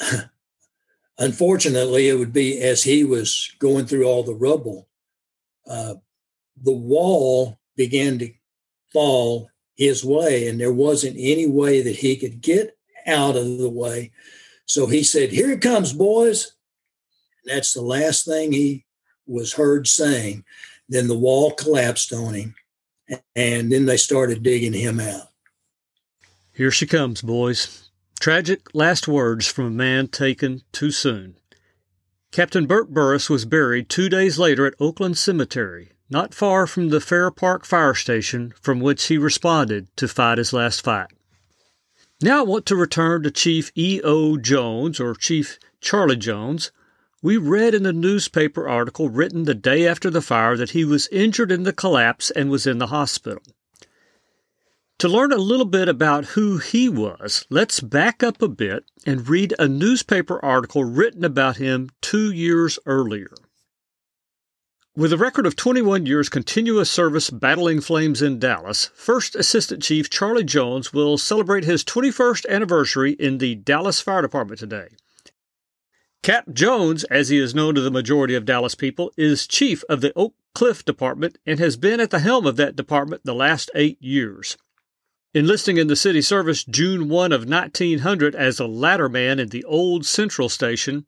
unfortunately, 1.18 2.08
it 2.08 2.20
would 2.20 2.32
be 2.32 2.62
as 2.62 2.84
he 2.84 3.04
was 3.04 3.52
going 3.58 3.88
through 3.88 4.04
all 4.06 4.22
the 4.22 4.36
rubble, 4.36 4.88
uh, 5.68 5.96
the 6.62 6.72
wall 6.72 7.58
began 7.76 8.20
to 8.20 8.32
fall 8.94 9.50
his 9.74 10.06
way, 10.06 10.48
and 10.48 10.62
there 10.62 10.72
wasn't 10.72 11.16
any 11.18 11.48
way 11.48 11.82
that 11.82 11.96
he 11.96 12.16
could 12.16 12.42
get 12.42 12.78
out 13.08 13.36
of 13.36 13.58
the 13.58 13.72
way. 13.72 14.12
So 14.68 14.86
he 14.86 15.02
said, 15.02 15.32
Here 15.32 15.50
it 15.50 15.62
comes, 15.62 15.94
boys. 15.94 16.52
And 17.44 17.58
that's 17.58 17.74
the 17.74 17.82
last 17.82 18.28
thing 18.28 18.52
he 18.52 18.86
was 19.26 19.54
heard 19.54 19.88
saying. 19.88 20.44
Then 20.88 21.08
the 21.08 21.18
wall 21.18 21.50
collapsed 21.54 22.14
on 22.14 22.36
him, 22.36 22.56
and 23.36 23.72
then 23.72 23.88
they 23.88 23.98
started 23.98 24.44
digging 24.44 24.74
him 24.74 25.00
out. 25.00 25.30
Here 26.56 26.72
she 26.72 26.88
comes, 26.88 27.22
boys. 27.22 27.90
Tragic 28.18 28.74
last 28.74 29.10
words 29.10 29.46
from 29.46 29.66
a 29.66 29.70
man 29.72 30.08
taken 30.08 30.62
too 30.72 30.90
soon. 30.90 31.36
Captain 32.32 32.66
Bert 32.66 32.94
Burris 32.94 33.30
was 33.30 33.44
buried 33.44 33.90
two 33.90 34.08
days 34.08 34.40
later 34.40 34.66
at 34.66 34.74
Oakland 34.80 35.18
Cemetery, 35.18 35.92
not 36.10 36.34
far 36.34 36.66
from 36.66 36.90
the 36.90 37.02
Fair 37.02 37.30
Park 37.30 37.66
Fire 37.66 37.94
Station 37.94 38.54
from 38.62 38.80
which 38.80 39.08
he 39.08 39.18
responded 39.18 39.90
to 39.98 40.08
fight 40.08 40.38
his 40.38 40.54
last 40.54 40.82
fight. 40.82 41.12
Now 42.22 42.40
I 42.40 42.44
want 42.44 42.66
to 42.68 42.78
return 42.78 43.24
to 43.24 43.32
Chief 43.32 43.70
E.O. 43.76 44.38
Jones, 44.38 45.02
or 45.02 45.14
Chief 45.14 45.60
Charlie 45.82 46.16
Jones. 46.16 46.72
We 47.22 47.36
read 47.36 47.76
in 47.76 47.86
a 47.86 47.92
newspaper 47.92 48.66
article 48.66 49.10
written 49.10 49.44
the 49.44 49.56
day 49.56 49.86
after 49.86 50.10
the 50.10 50.22
fire 50.22 50.56
that 50.56 50.72
he 50.72 50.86
was 50.86 51.10
injured 51.10 51.52
in 51.52 51.64
the 51.64 51.74
collapse 51.74 52.32
and 52.32 52.50
was 52.50 52.66
in 52.66 52.78
the 52.78 52.88
hospital. 52.88 53.44
To 55.00 55.10
learn 55.10 55.34
a 55.34 55.38
little 55.38 55.66
bit 55.66 55.90
about 55.90 56.24
who 56.26 56.58
he 56.58 56.88
was, 56.88 57.46
let's 57.50 57.82
back 57.82 58.24
up 58.24 58.42
a 58.42 58.48
bit 58.48 58.86
and 59.06 59.28
read 59.28 59.54
a 59.60 59.68
newspaper 59.68 60.44
article 60.44 60.86
written 60.86 61.26
about 61.26 61.58
him 61.58 61.90
two 62.02 62.32
years 62.32 62.80
earlier. 62.86 63.32
With 64.96 65.12
a 65.12 65.18
record 65.18 65.46
of 65.46 65.58
21 65.58 66.06
years 66.06 66.30
continuous 66.30 66.90
service 66.90 67.30
battling 67.30 67.82
flames 67.82 68.22
in 68.22 68.40
Dallas, 68.40 68.90
First 68.96 69.36
Assistant 69.36 69.84
Chief 69.84 70.10
Charlie 70.10 70.46
Jones 70.46 70.94
will 70.94 71.18
celebrate 71.18 71.66
his 71.66 71.84
21st 71.84 72.48
anniversary 72.48 73.12
in 73.20 73.40
the 73.40 73.56
Dallas 73.56 74.00
Fire 74.00 74.22
Department 74.22 74.60
today. 74.60 74.88
Cap 76.24 76.46
Jones, 76.54 77.04
as 77.06 77.28
he 77.28 77.38
is 77.38 77.54
known 77.54 77.76
to 77.76 77.82
the 77.82 77.92
majority 77.92 78.34
of 78.34 78.46
Dallas 78.46 78.76
people, 78.76 79.12
is 79.18 79.46
chief 79.46 79.84
of 79.90 80.00
the 80.00 80.14
Oak 80.16 80.36
Cliff 80.54 80.86
Department 80.86 81.38
and 81.46 81.60
has 81.60 81.76
been 81.76 82.00
at 82.00 82.12
the 82.12 82.20
helm 82.20 82.48
of 82.48 82.56
that 82.56 82.78
department 82.78 83.24
the 83.26 83.36
last 83.36 83.70
eight 83.76 84.02
years. 84.02 84.56
Enlisting 85.36 85.76
in 85.76 85.88
the 85.88 85.98
city 85.98 86.22
service 86.22 86.64
June 86.64 87.10
1 87.10 87.34
of 87.34 87.46
1900 87.46 88.36
as 88.36 88.58
a 88.58 88.64
ladderman 88.64 89.38
in 89.38 89.50
the 89.50 89.66
old 89.66 90.06
Central 90.06 90.48
Station, 90.48 91.06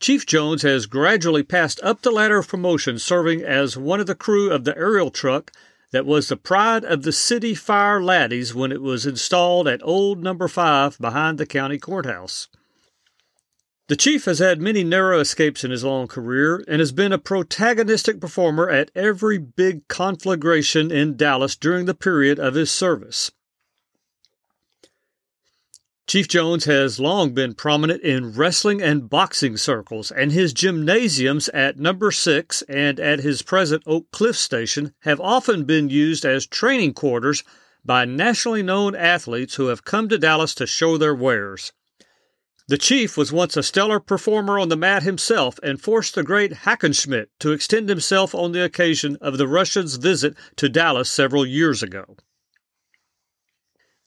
Chief 0.00 0.26
Jones 0.26 0.62
has 0.62 0.86
gradually 0.86 1.44
passed 1.44 1.78
up 1.84 2.02
the 2.02 2.10
ladder 2.10 2.38
of 2.38 2.48
promotion, 2.48 2.98
serving 2.98 3.44
as 3.44 3.76
one 3.76 4.00
of 4.00 4.08
the 4.08 4.16
crew 4.16 4.50
of 4.50 4.64
the 4.64 4.76
aerial 4.76 5.08
truck 5.08 5.52
that 5.92 6.04
was 6.04 6.26
the 6.26 6.36
pride 6.36 6.84
of 6.84 7.04
the 7.04 7.12
city 7.12 7.54
fire 7.54 8.02
laddies 8.02 8.52
when 8.52 8.72
it 8.72 8.82
was 8.82 9.06
installed 9.06 9.68
at 9.68 9.80
Old 9.84 10.20
Number 10.20 10.48
5 10.48 10.98
behind 10.98 11.38
the 11.38 11.46
county 11.46 11.78
courthouse. 11.78 12.48
The 13.86 13.94
chief 13.94 14.24
has 14.24 14.40
had 14.40 14.60
many 14.60 14.82
narrow 14.82 15.20
escapes 15.20 15.62
in 15.62 15.70
his 15.70 15.84
long 15.84 16.08
career 16.08 16.64
and 16.66 16.80
has 16.80 16.90
been 16.90 17.12
a 17.12 17.20
protagonistic 17.20 18.20
performer 18.20 18.68
at 18.68 18.90
every 18.96 19.38
big 19.38 19.86
conflagration 19.86 20.90
in 20.90 21.16
Dallas 21.16 21.54
during 21.54 21.86
the 21.86 21.94
period 21.94 22.40
of 22.40 22.54
his 22.54 22.72
service. 22.72 23.30
Chief 26.10 26.26
Jones 26.26 26.64
has 26.64 26.98
long 26.98 27.34
been 27.34 27.54
prominent 27.54 28.02
in 28.02 28.32
wrestling 28.32 28.82
and 28.82 29.08
boxing 29.08 29.56
circles, 29.56 30.10
and 30.10 30.32
his 30.32 30.52
gymnasiums 30.52 31.48
at 31.50 31.78
Number 31.78 32.10
6 32.10 32.62
and 32.62 32.98
at 32.98 33.20
his 33.20 33.42
present 33.42 33.84
Oak 33.86 34.10
Cliff 34.10 34.34
station 34.34 34.92
have 35.02 35.20
often 35.20 35.62
been 35.62 35.88
used 35.88 36.24
as 36.24 36.48
training 36.48 36.94
quarters 36.94 37.44
by 37.84 38.06
nationally 38.06 38.60
known 38.60 38.96
athletes 38.96 39.54
who 39.54 39.68
have 39.68 39.84
come 39.84 40.08
to 40.08 40.18
Dallas 40.18 40.52
to 40.56 40.66
show 40.66 40.98
their 40.98 41.14
wares. 41.14 41.72
The 42.66 42.76
chief 42.76 43.16
was 43.16 43.30
once 43.30 43.56
a 43.56 43.62
stellar 43.62 44.00
performer 44.00 44.58
on 44.58 44.68
the 44.68 44.76
mat 44.76 45.04
himself 45.04 45.60
and 45.62 45.80
forced 45.80 46.16
the 46.16 46.24
great 46.24 46.64
Hackenschmidt 46.64 47.28
to 47.38 47.52
extend 47.52 47.88
himself 47.88 48.34
on 48.34 48.50
the 48.50 48.64
occasion 48.64 49.16
of 49.20 49.38
the 49.38 49.46
Russians' 49.46 49.94
visit 49.94 50.34
to 50.56 50.68
Dallas 50.68 51.08
several 51.08 51.46
years 51.46 51.84
ago. 51.84 52.16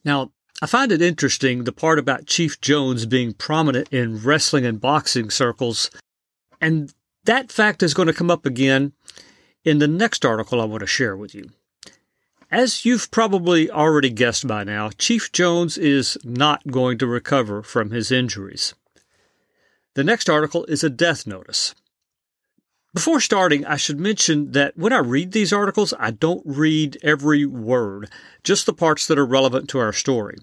Now, 0.04 0.33
I 0.62 0.66
find 0.66 0.92
it 0.92 1.02
interesting 1.02 1.64
the 1.64 1.72
part 1.72 1.98
about 1.98 2.26
Chief 2.26 2.60
Jones 2.60 3.06
being 3.06 3.32
prominent 3.32 3.88
in 3.92 4.22
wrestling 4.22 4.64
and 4.64 4.80
boxing 4.80 5.30
circles, 5.30 5.90
and 6.60 6.94
that 7.24 7.50
fact 7.50 7.82
is 7.82 7.94
going 7.94 8.06
to 8.06 8.14
come 8.14 8.30
up 8.30 8.46
again 8.46 8.92
in 9.64 9.78
the 9.78 9.88
next 9.88 10.24
article 10.24 10.60
I 10.60 10.64
want 10.64 10.80
to 10.80 10.86
share 10.86 11.16
with 11.16 11.34
you. 11.34 11.50
As 12.50 12.84
you've 12.84 13.10
probably 13.10 13.70
already 13.70 14.10
guessed 14.10 14.46
by 14.46 14.62
now, 14.62 14.90
Chief 14.90 15.32
Jones 15.32 15.76
is 15.76 16.16
not 16.22 16.66
going 16.68 16.98
to 16.98 17.06
recover 17.06 17.62
from 17.62 17.90
his 17.90 18.12
injuries. 18.12 18.74
The 19.94 20.04
next 20.04 20.30
article 20.30 20.64
is 20.66 20.84
a 20.84 20.90
death 20.90 21.26
notice. 21.26 21.74
Before 22.94 23.20
starting, 23.20 23.66
I 23.66 23.76
should 23.76 23.98
mention 23.98 24.52
that 24.52 24.76
when 24.76 24.92
I 24.92 24.98
read 24.98 25.32
these 25.32 25.52
articles, 25.52 25.92
I 25.98 26.12
don't 26.12 26.42
read 26.46 26.96
every 27.02 27.44
word, 27.44 28.08
just 28.44 28.66
the 28.66 28.72
parts 28.72 29.08
that 29.08 29.18
are 29.18 29.26
relevant 29.26 29.68
to 29.70 29.80
our 29.80 29.92
story. 29.92 30.36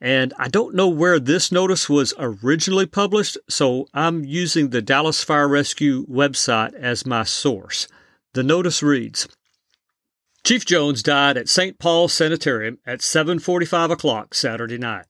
And 0.00 0.32
I 0.38 0.48
don't 0.48 0.74
know 0.74 0.88
where 0.88 1.18
this 1.18 1.52
notice 1.52 1.90
was 1.90 2.14
originally 2.18 2.86
published, 2.86 3.36
so 3.50 3.86
I'm 3.92 4.24
using 4.24 4.70
the 4.70 4.80
Dallas 4.80 5.22
Fire 5.22 5.46
Rescue 5.46 6.06
website 6.06 6.72
as 6.72 7.04
my 7.04 7.22
source. 7.22 7.86
The 8.32 8.42
notice 8.42 8.82
reads 8.82 9.28
Chief 10.42 10.64
Jones 10.64 11.02
died 11.02 11.36
at 11.36 11.50
St. 11.50 11.78
Paul's 11.78 12.14
Sanitarium 12.14 12.78
at 12.86 13.00
7:45 13.00 13.90
o'clock 13.90 14.34
Saturday 14.34 14.78
night. 14.78 15.04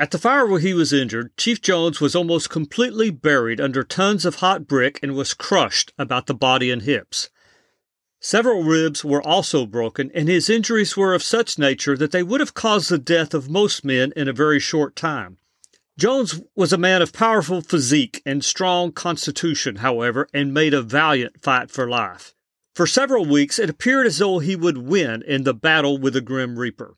At 0.00 0.12
the 0.12 0.18
fire 0.18 0.46
where 0.46 0.60
he 0.60 0.74
was 0.74 0.92
injured, 0.92 1.36
Chief 1.36 1.60
Jones 1.60 2.00
was 2.00 2.14
almost 2.14 2.50
completely 2.50 3.10
buried 3.10 3.60
under 3.60 3.82
tons 3.82 4.24
of 4.24 4.36
hot 4.36 4.68
brick 4.68 5.00
and 5.02 5.16
was 5.16 5.34
crushed 5.34 5.92
about 5.98 6.26
the 6.26 6.34
body 6.34 6.70
and 6.70 6.82
hips. 6.82 7.30
Several 8.20 8.62
ribs 8.62 9.04
were 9.04 9.22
also 9.22 9.66
broken, 9.66 10.12
and 10.14 10.28
his 10.28 10.48
injuries 10.48 10.96
were 10.96 11.14
of 11.14 11.22
such 11.22 11.58
nature 11.58 11.96
that 11.96 12.12
they 12.12 12.22
would 12.22 12.38
have 12.38 12.54
caused 12.54 12.90
the 12.90 12.98
death 12.98 13.34
of 13.34 13.50
most 13.50 13.84
men 13.84 14.12
in 14.14 14.28
a 14.28 14.32
very 14.32 14.60
short 14.60 14.94
time. 14.94 15.38
Jones 15.98 16.40
was 16.54 16.72
a 16.72 16.78
man 16.78 17.02
of 17.02 17.12
powerful 17.12 17.60
physique 17.60 18.22
and 18.24 18.44
strong 18.44 18.92
constitution, 18.92 19.76
however, 19.76 20.28
and 20.32 20.54
made 20.54 20.74
a 20.74 20.82
valiant 20.82 21.42
fight 21.42 21.72
for 21.72 21.88
life. 21.88 22.34
For 22.72 22.86
several 22.86 23.24
weeks, 23.24 23.58
it 23.58 23.68
appeared 23.68 24.06
as 24.06 24.18
though 24.18 24.38
he 24.38 24.54
would 24.54 24.78
win 24.78 25.22
in 25.22 25.42
the 25.42 25.54
battle 25.54 25.98
with 25.98 26.12
the 26.12 26.20
Grim 26.20 26.56
Reaper. 26.56 26.94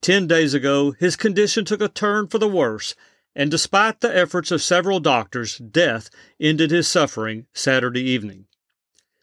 Ten 0.00 0.26
days 0.26 0.54
ago, 0.54 0.92
his 0.92 1.16
condition 1.16 1.64
took 1.64 1.80
a 1.80 1.88
turn 1.88 2.28
for 2.28 2.38
the 2.38 2.48
worse, 2.48 2.94
and 3.34 3.50
despite 3.50 4.00
the 4.00 4.16
efforts 4.16 4.50
of 4.50 4.62
several 4.62 5.00
doctors, 5.00 5.58
death 5.58 6.08
ended 6.40 6.70
his 6.70 6.88
suffering 6.88 7.46
Saturday 7.52 8.02
evening. 8.02 8.46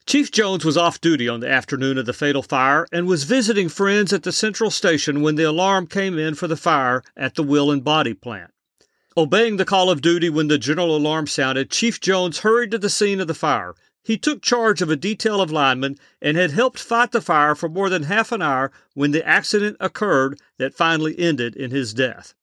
Chief 0.05 0.31
Jones 0.31 0.63
was 0.63 0.77
off 0.77 1.01
duty 1.01 1.27
on 1.27 1.39
the 1.39 1.49
afternoon 1.49 1.97
of 1.97 2.05
the 2.05 2.13
fatal 2.13 2.43
fire 2.43 2.85
and 2.91 3.07
was 3.07 3.23
visiting 3.23 3.69
friends 3.69 4.13
at 4.13 4.21
the 4.21 4.31
central 4.31 4.69
station 4.69 5.21
when 5.21 5.35
the 5.35 5.43
alarm 5.43 5.87
came 5.87 6.19
in 6.19 6.35
for 6.35 6.47
the 6.47 6.55
fire 6.55 7.01
at 7.17 7.33
the 7.33 7.43
Wheel 7.43 7.71
and 7.71 7.83
Body 7.83 8.13
plant. 8.13 8.51
Obeying 9.17 9.57
the 9.57 9.65
call 9.65 9.89
of 9.89 10.01
duty 10.01 10.29
when 10.29 10.47
the 10.47 10.59
general 10.59 10.95
alarm 10.95 11.25
sounded, 11.25 11.71
Chief 11.71 11.99
Jones 11.99 12.39
hurried 12.39 12.69
to 12.71 12.77
the 12.77 12.89
scene 12.89 13.19
of 13.19 13.27
the 13.27 13.33
fire. 13.33 13.73
He 14.05 14.19
took 14.19 14.43
charge 14.43 14.83
of 14.83 14.91
a 14.91 14.95
detail 14.95 15.41
of 15.41 15.51
linemen 15.51 15.97
and 16.21 16.37
had 16.37 16.51
helped 16.51 16.77
fight 16.77 17.11
the 17.11 17.21
fire 17.21 17.55
for 17.55 17.67
more 17.67 17.89
than 17.89 18.03
half 18.03 18.31
an 18.31 18.39
hour 18.39 18.71
when 18.93 19.09
the 19.09 19.27
accident 19.27 19.77
occurred 19.79 20.39
that 20.59 20.75
finally 20.75 21.17
ended 21.17 21.55
in 21.55 21.71
his 21.71 21.91
death. 21.91 22.35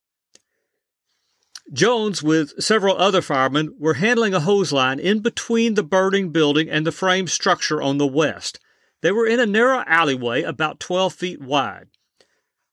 Jones, 1.72 2.20
with 2.20 2.60
several 2.60 2.98
other 2.98 3.22
firemen, 3.22 3.76
were 3.78 3.94
handling 3.94 4.34
a 4.34 4.40
hose 4.40 4.72
line 4.72 4.98
in 4.98 5.20
between 5.20 5.74
the 5.74 5.84
burning 5.84 6.30
building 6.30 6.68
and 6.68 6.84
the 6.84 6.90
frame 6.90 7.28
structure 7.28 7.80
on 7.80 7.98
the 7.98 8.08
west. 8.08 8.58
They 9.00 9.12
were 9.12 9.26
in 9.26 9.38
a 9.38 9.46
narrow 9.46 9.84
alleyway 9.86 10.42
about 10.42 10.80
12 10.80 11.14
feet 11.14 11.40
wide. 11.40 11.86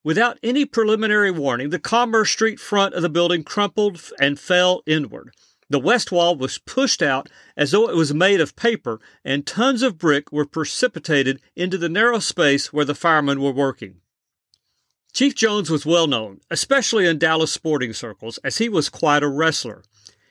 Without 0.03 0.39
any 0.41 0.65
preliminary 0.65 1.29
warning, 1.29 1.69
the 1.69 1.77
Commerce 1.77 2.31
Street 2.31 2.59
front 2.59 2.95
of 2.95 3.03
the 3.03 3.09
building 3.09 3.43
crumpled 3.43 4.01
and 4.19 4.39
fell 4.39 4.81
inward. 4.87 5.35
The 5.69 5.79
west 5.79 6.11
wall 6.11 6.35
was 6.35 6.57
pushed 6.57 7.01
out 7.01 7.29
as 7.55 7.71
though 7.71 7.89
it 7.89 7.95
was 7.95 8.13
made 8.13 8.41
of 8.41 8.55
paper, 8.55 8.99
and 9.23 9.45
tons 9.45 9.83
of 9.83 9.99
brick 9.99 10.31
were 10.31 10.45
precipitated 10.45 11.41
into 11.55 11.77
the 11.77 11.89
narrow 11.89 12.19
space 12.19 12.73
where 12.73 12.85
the 12.85 12.95
firemen 12.95 13.39
were 13.39 13.51
working. 13.51 14.01
Chief 15.13 15.35
Jones 15.35 15.69
was 15.69 15.85
well 15.85 16.07
known, 16.07 16.41
especially 16.49 17.05
in 17.05 17.19
Dallas 17.19 17.51
sporting 17.51 17.93
circles, 17.93 18.39
as 18.39 18.57
he 18.57 18.67
was 18.67 18.89
quite 18.89 19.23
a 19.23 19.27
wrestler. 19.27 19.83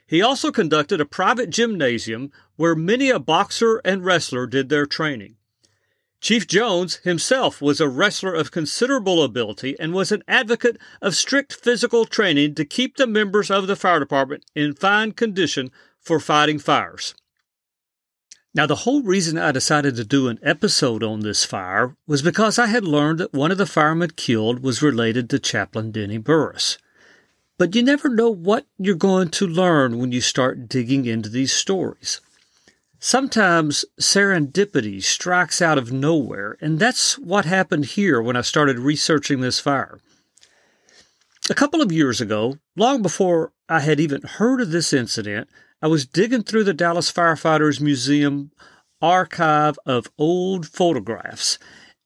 He 0.06 0.22
also 0.22 0.50
conducted 0.50 1.00
a 1.00 1.04
private 1.04 1.50
gymnasium 1.50 2.32
where 2.56 2.74
many 2.74 3.10
a 3.10 3.18
boxer 3.18 3.80
and 3.84 4.04
wrestler 4.04 4.46
did 4.46 4.68
their 4.68 4.86
training. 4.86 5.36
Chief 6.20 6.48
Jones 6.48 6.96
himself 7.04 7.62
was 7.62 7.80
a 7.80 7.88
wrestler 7.88 8.34
of 8.34 8.50
considerable 8.50 9.22
ability 9.22 9.76
and 9.78 9.94
was 9.94 10.10
an 10.10 10.24
advocate 10.26 10.76
of 11.00 11.14
strict 11.14 11.54
physical 11.54 12.04
training 12.04 12.56
to 12.56 12.64
keep 12.64 12.96
the 12.96 13.06
members 13.06 13.50
of 13.50 13.68
the 13.68 13.76
fire 13.76 14.00
department 14.00 14.44
in 14.54 14.74
fine 14.74 15.12
condition 15.12 15.70
for 16.00 16.18
fighting 16.18 16.58
fires. 16.58 17.14
Now, 18.52 18.66
the 18.66 18.76
whole 18.76 19.02
reason 19.02 19.38
I 19.38 19.52
decided 19.52 19.94
to 19.96 20.04
do 20.04 20.26
an 20.26 20.40
episode 20.42 21.04
on 21.04 21.20
this 21.20 21.44
fire 21.44 21.94
was 22.08 22.22
because 22.22 22.58
I 22.58 22.66
had 22.66 22.84
learned 22.84 23.20
that 23.20 23.32
one 23.32 23.52
of 23.52 23.58
the 23.58 23.66
firemen 23.66 24.10
killed 24.16 24.60
was 24.60 24.82
related 24.82 25.30
to 25.30 25.38
Chaplain 25.38 25.92
Denny 25.92 26.18
Burris. 26.18 26.78
But 27.58 27.76
you 27.76 27.82
never 27.82 28.08
know 28.08 28.30
what 28.30 28.66
you're 28.78 28.96
going 28.96 29.28
to 29.30 29.46
learn 29.46 29.98
when 29.98 30.10
you 30.10 30.20
start 30.20 30.68
digging 30.68 31.04
into 31.04 31.28
these 31.28 31.52
stories. 31.52 32.20
Sometimes 33.00 33.84
serendipity 34.00 35.00
strikes 35.00 35.62
out 35.62 35.78
of 35.78 35.92
nowhere, 35.92 36.56
and 36.60 36.80
that's 36.80 37.16
what 37.16 37.44
happened 37.44 37.84
here 37.84 38.20
when 38.20 38.34
I 38.34 38.40
started 38.40 38.80
researching 38.80 39.40
this 39.40 39.60
fire. 39.60 40.00
A 41.48 41.54
couple 41.54 41.80
of 41.80 41.92
years 41.92 42.20
ago, 42.20 42.58
long 42.76 43.00
before 43.00 43.52
I 43.68 43.80
had 43.80 44.00
even 44.00 44.22
heard 44.22 44.60
of 44.60 44.72
this 44.72 44.92
incident, 44.92 45.48
I 45.80 45.86
was 45.86 46.06
digging 46.06 46.42
through 46.42 46.64
the 46.64 46.74
Dallas 46.74 47.12
Firefighters 47.12 47.80
Museum 47.80 48.50
archive 49.00 49.78
of 49.86 50.10
old 50.18 50.66
photographs, 50.66 51.56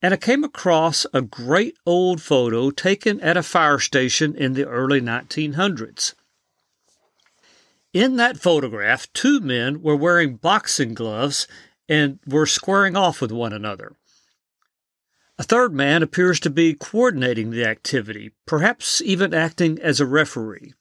and 0.02 0.12
I 0.12 0.18
came 0.18 0.44
across 0.44 1.06
a 1.14 1.22
great 1.22 1.74
old 1.86 2.20
photo 2.20 2.70
taken 2.70 3.18
at 3.20 3.38
a 3.38 3.42
fire 3.42 3.78
station 3.78 4.34
in 4.34 4.52
the 4.52 4.68
early 4.68 5.00
1900s. 5.00 6.12
In 7.92 8.16
that 8.16 8.38
photograph, 8.38 9.12
two 9.12 9.40
men 9.40 9.82
were 9.82 9.96
wearing 9.96 10.36
boxing 10.36 10.94
gloves 10.94 11.46
and 11.88 12.18
were 12.26 12.46
squaring 12.46 12.96
off 12.96 13.20
with 13.20 13.30
one 13.30 13.52
another. 13.52 13.96
A 15.38 15.42
third 15.42 15.74
man 15.74 16.02
appears 16.02 16.40
to 16.40 16.50
be 16.50 16.74
coordinating 16.74 17.50
the 17.50 17.66
activity, 17.66 18.30
perhaps 18.46 19.02
even 19.02 19.34
acting 19.34 19.78
as 19.80 20.00
a 20.00 20.06
referee. 20.06 20.72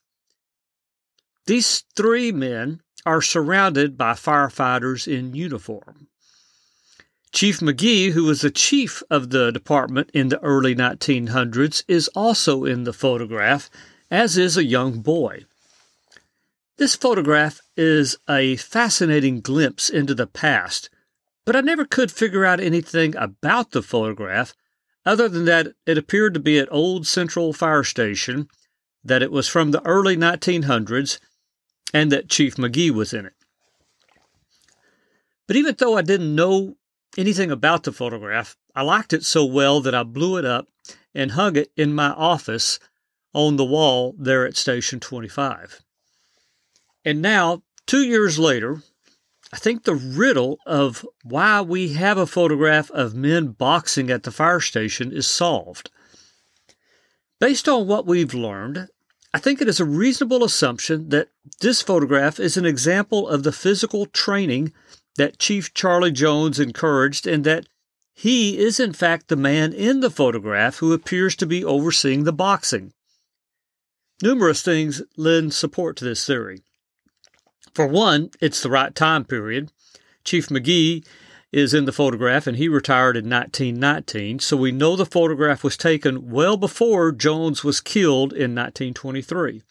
These 1.46 1.84
three 1.96 2.32
men 2.32 2.80
are 3.04 3.20
surrounded 3.20 3.98
by 3.98 4.12
firefighters 4.12 5.06
in 5.06 5.34
uniform. 5.34 6.08
Chief 7.32 7.60
McGee, 7.60 8.12
who 8.12 8.24
was 8.24 8.42
the 8.42 8.50
chief 8.50 9.02
of 9.10 9.30
the 9.30 9.50
department 9.50 10.10
in 10.14 10.28
the 10.28 10.40
early 10.40 10.74
1900s, 10.74 11.82
is 11.88 12.08
also 12.08 12.64
in 12.64 12.84
the 12.84 12.92
photograph, 12.92 13.68
as 14.10 14.38
is 14.38 14.56
a 14.56 14.64
young 14.64 15.00
boy. 15.00 15.44
This 16.82 16.96
photograph 16.96 17.60
is 17.76 18.16
a 18.28 18.56
fascinating 18.56 19.40
glimpse 19.40 19.88
into 19.88 20.16
the 20.16 20.26
past, 20.26 20.90
but 21.46 21.54
I 21.54 21.60
never 21.60 21.84
could 21.84 22.10
figure 22.10 22.44
out 22.44 22.58
anything 22.58 23.14
about 23.14 23.70
the 23.70 23.82
photograph 23.82 24.52
other 25.06 25.28
than 25.28 25.44
that 25.44 25.74
it 25.86 25.96
appeared 25.96 26.34
to 26.34 26.40
be 26.40 26.58
at 26.58 26.66
Old 26.72 27.06
Central 27.06 27.52
Fire 27.52 27.84
Station, 27.84 28.48
that 29.04 29.22
it 29.22 29.30
was 29.30 29.46
from 29.46 29.70
the 29.70 29.80
early 29.86 30.16
1900s, 30.16 31.20
and 31.94 32.10
that 32.10 32.28
Chief 32.28 32.56
McGee 32.56 32.90
was 32.90 33.12
in 33.14 33.26
it. 33.26 33.34
But 35.46 35.54
even 35.54 35.76
though 35.78 35.96
I 35.96 36.02
didn't 36.02 36.34
know 36.34 36.74
anything 37.16 37.52
about 37.52 37.84
the 37.84 37.92
photograph, 37.92 38.56
I 38.74 38.82
liked 38.82 39.12
it 39.12 39.24
so 39.24 39.44
well 39.44 39.80
that 39.82 39.94
I 39.94 40.02
blew 40.02 40.36
it 40.36 40.44
up 40.44 40.66
and 41.14 41.30
hung 41.30 41.54
it 41.54 41.70
in 41.76 41.94
my 41.94 42.08
office 42.08 42.80
on 43.32 43.54
the 43.54 43.64
wall 43.64 44.16
there 44.18 44.44
at 44.44 44.56
Station 44.56 44.98
25. 44.98 45.80
And 47.04 47.20
now, 47.20 47.62
two 47.86 48.02
years 48.02 48.38
later, 48.38 48.82
I 49.52 49.58
think 49.58 49.84
the 49.84 49.94
riddle 49.94 50.58
of 50.64 51.06
why 51.24 51.60
we 51.60 51.92
have 51.94 52.16
a 52.16 52.26
photograph 52.26 52.90
of 52.92 53.14
men 53.14 53.48
boxing 53.48 54.10
at 54.10 54.22
the 54.22 54.30
fire 54.30 54.60
station 54.60 55.12
is 55.12 55.26
solved. 55.26 55.90
Based 57.38 57.68
on 57.68 57.86
what 57.86 58.06
we've 58.06 58.34
learned, 58.34 58.88
I 59.34 59.38
think 59.38 59.60
it 59.60 59.68
is 59.68 59.80
a 59.80 59.84
reasonable 59.84 60.44
assumption 60.44 61.08
that 61.08 61.28
this 61.60 61.82
photograph 61.82 62.38
is 62.38 62.56
an 62.56 62.64
example 62.64 63.28
of 63.28 63.42
the 63.42 63.52
physical 63.52 64.06
training 64.06 64.72
that 65.16 65.38
Chief 65.38 65.74
Charlie 65.74 66.12
Jones 66.12 66.60
encouraged 66.60 67.26
and 67.26 67.44
that 67.44 67.66
he 68.14 68.58
is 68.58 68.78
in 68.78 68.92
fact 68.92 69.28
the 69.28 69.36
man 69.36 69.72
in 69.72 70.00
the 70.00 70.10
photograph 70.10 70.76
who 70.76 70.92
appears 70.92 71.34
to 71.36 71.46
be 71.46 71.64
overseeing 71.64 72.24
the 72.24 72.32
boxing. 72.32 72.92
Numerous 74.22 74.62
things 74.62 75.02
lend 75.16 75.52
support 75.52 75.96
to 75.96 76.04
this 76.04 76.24
theory. 76.26 76.62
For 77.74 77.86
one, 77.86 78.30
it's 78.40 78.62
the 78.62 78.70
right 78.70 78.94
time 78.94 79.24
period. 79.24 79.72
Chief 80.24 80.48
McGee 80.48 81.06
is 81.52 81.74
in 81.74 81.84
the 81.84 81.92
photograph 81.92 82.46
and 82.46 82.56
he 82.56 82.68
retired 82.68 83.16
in 83.16 83.28
1919, 83.28 84.38
so 84.38 84.56
we 84.56 84.72
know 84.72 84.96
the 84.96 85.06
photograph 85.06 85.62
was 85.62 85.76
taken 85.76 86.30
well 86.30 86.56
before 86.56 87.12
Jones 87.12 87.62
was 87.64 87.80
killed 87.80 88.32
in 88.32 88.54
1923. 88.54 89.62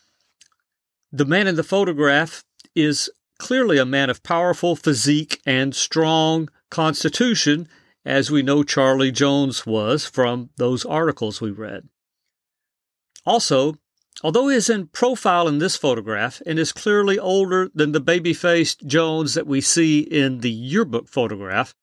The 1.11 1.25
man 1.25 1.47
in 1.47 1.55
the 1.55 1.63
photograph 1.63 2.43
is 2.75 3.09
clearly 3.37 3.77
a 3.77 3.85
man 3.85 4.09
of 4.09 4.23
powerful 4.23 4.75
physique 4.75 5.41
and 5.45 5.75
strong 5.75 6.49
constitution, 6.69 7.67
as 8.05 8.31
we 8.31 8.41
know 8.41 8.63
Charlie 8.63 9.11
Jones 9.11 9.65
was 9.65 10.05
from 10.05 10.51
those 10.57 10.85
articles 10.85 11.41
we 11.41 11.51
read. 11.51 11.89
Also, 13.25 13.75
Although 14.23 14.49
he 14.49 14.55
is 14.55 14.69
in 14.69 14.87
profile 14.87 15.47
in 15.47 15.57
this 15.57 15.77
photograph 15.77 16.41
and 16.45 16.59
is 16.59 16.71
clearly 16.71 17.17
older 17.17 17.69
than 17.73 17.91
the 17.91 17.99
baby 17.99 18.33
faced 18.33 18.85
Jones 18.85 19.33
that 19.33 19.47
we 19.47 19.61
see 19.61 19.99
in 20.01 20.39
the 20.39 20.51
yearbook 20.51 21.07
photograph, 21.07 21.73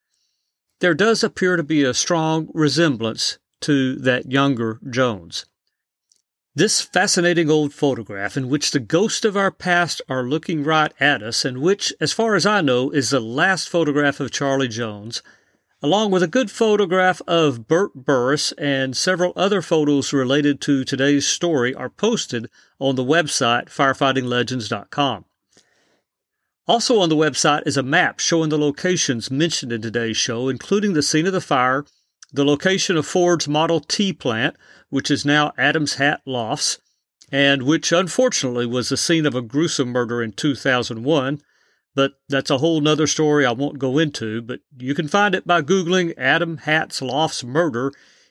there 0.80 0.94
does 0.94 1.24
appear 1.24 1.56
to 1.56 1.62
be 1.62 1.82
a 1.82 1.94
strong 1.94 2.48
resemblance 2.54 3.38
to 3.62 3.96
that 3.96 4.30
younger 4.30 4.78
Jones. 4.88 5.46
This 6.54 6.80
fascinating 6.80 7.50
old 7.50 7.72
photograph, 7.72 8.36
in 8.36 8.48
which 8.48 8.72
the 8.72 8.80
ghosts 8.80 9.24
of 9.24 9.36
our 9.36 9.50
past 9.50 10.02
are 10.08 10.24
looking 10.24 10.64
right 10.64 10.92
at 10.98 11.22
us, 11.22 11.44
and 11.44 11.58
which, 11.60 11.92
as 12.00 12.12
far 12.12 12.34
as 12.34 12.46
I 12.46 12.60
know, 12.60 12.90
is 12.90 13.10
the 13.10 13.20
last 13.20 13.68
photograph 13.68 14.18
of 14.18 14.32
Charlie 14.32 14.68
Jones, 14.68 15.22
along 15.82 16.10
with 16.10 16.22
a 16.22 16.28
good 16.28 16.50
photograph 16.50 17.22
of 17.26 17.68
Bert 17.68 17.94
Burris 17.94 18.52
and 18.52 18.96
several 18.96 19.32
other 19.36 19.62
photos 19.62 20.12
related 20.12 20.60
to 20.62 20.84
today's 20.84 21.26
story 21.26 21.74
are 21.74 21.90
posted 21.90 22.50
on 22.78 22.96
the 22.96 23.04
website 23.04 23.66
firefightinglegends.com. 23.66 25.24
Also 26.66 26.98
on 27.00 27.08
the 27.08 27.16
website 27.16 27.66
is 27.66 27.76
a 27.76 27.82
map 27.82 28.20
showing 28.20 28.50
the 28.50 28.58
locations 28.58 29.30
mentioned 29.30 29.72
in 29.72 29.80
today's 29.80 30.16
show, 30.16 30.48
including 30.48 30.92
the 30.92 31.02
scene 31.02 31.26
of 31.26 31.32
the 31.32 31.40
fire, 31.40 31.86
the 32.32 32.44
location 32.44 32.96
of 32.96 33.06
Ford's 33.06 33.48
Model 33.48 33.80
T 33.80 34.12
plant, 34.12 34.54
which 34.90 35.10
is 35.10 35.24
now 35.24 35.52
Adams 35.56 35.94
Hat 35.94 36.20
Lofts, 36.26 36.78
and 37.30 37.62
which 37.62 37.92
unfortunately 37.92 38.66
was 38.66 38.88
the 38.88 38.96
scene 38.96 39.24
of 39.26 39.34
a 39.34 39.42
gruesome 39.42 39.90
murder 39.90 40.22
in 40.22 40.32
2001, 40.32 41.40
but 41.98 42.12
that's 42.28 42.48
a 42.48 42.58
whole 42.58 42.80
nother 42.80 43.08
story 43.08 43.44
I 43.44 43.50
won't 43.50 43.80
go 43.80 43.98
into, 43.98 44.40
but 44.40 44.60
you 44.78 44.94
can 44.94 45.08
find 45.08 45.34
it 45.34 45.44
by 45.44 45.62
Googling 45.62 46.14
Adams 46.16 46.60
Hat 46.60 46.96
Lofts 47.02 47.42
murder 47.42 47.90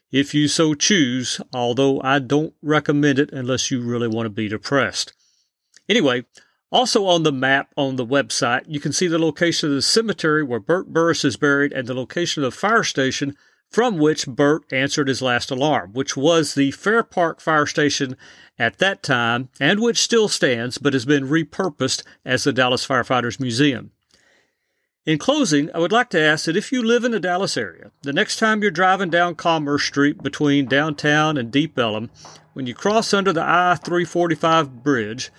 if 0.10 0.34
you 0.34 0.48
so 0.48 0.74
choose, 0.74 1.42
although 1.52 2.00
I 2.02 2.20
don't 2.20 2.54
recommend 2.62 3.20
it 3.20 3.30
unless 3.34 3.70
you 3.70 3.82
really 3.82 4.08
want 4.08 4.26
to 4.26 4.30
be 4.30 4.48
depressed. 4.48 5.12
Anyway, 5.90 6.24
also 6.72 7.08
on 7.08 7.24
the 7.24 7.34
map 7.34 7.74
on 7.76 7.98
the 7.98 8.06
website, 8.06 8.64
you 8.68 8.80
can 8.80 8.94
see 8.94 9.08
the 9.08 9.20
location 9.20 9.68
of 9.68 9.76
the 9.76 9.82
cemetery 9.82 10.44
where 10.44 10.62
Bert 10.62 10.94
Burris 10.94 11.26
is 11.26 11.36
buried 11.36 11.74
and 11.74 11.90
the 11.90 11.94
location 11.94 12.46
of 12.46 12.54
the 12.54 12.58
fire 12.58 12.86
station 12.86 13.36
from 13.70 13.98
which 13.98 14.28
Bert 14.28 14.64
answered 14.72 15.08
his 15.08 15.22
last 15.22 15.52
alarm, 15.52 15.94
which 15.94 16.16
was 16.16 16.54
the 16.54 16.72
Fair 16.72 17.04
Park 17.04 17.42
Fire 17.42 17.66
Station 17.66 18.16
at 18.58 18.80
that 18.80 19.04
time 19.04 19.50
and 19.60 19.80
which 19.80 19.98
still 19.98 20.28
stands 20.28 20.78
but 20.78 20.94
has 20.94 21.06
been 21.06 21.28
repurposed 21.28 22.04
as 22.26 22.44
the 22.44 22.54
Dallas 22.54 22.88
Firefighters 22.88 23.40
Museum. 23.40 23.92
In 25.06 25.18
closing, 25.18 25.70
I 25.74 25.80
would 25.80 25.94
like 25.94 26.10
to 26.10 26.20
ask 26.20 26.46
that 26.46 26.58
if 26.58 26.72
you 26.74 26.84
live 26.84 27.06
in 27.06 27.12
the 27.12 27.20
Dallas 27.20 27.56
area, 27.56 27.92
the 28.02 28.12
next 28.12 28.38
time 28.38 28.62
you're 28.62 28.72
driving 28.72 29.10
down 29.10 29.36
Commerce 29.36 29.86
Street 29.86 30.22
between 30.22 30.66
downtown 30.66 31.38
and 31.38 31.50
Deep 31.50 31.80
Ellum, 31.80 32.10
when 32.52 32.68
you 32.68 32.74
cross 32.74 33.14
under 33.14 33.32
the 33.32 33.42
I 33.42 33.76
345 33.76 34.84
bridge, 34.84 35.32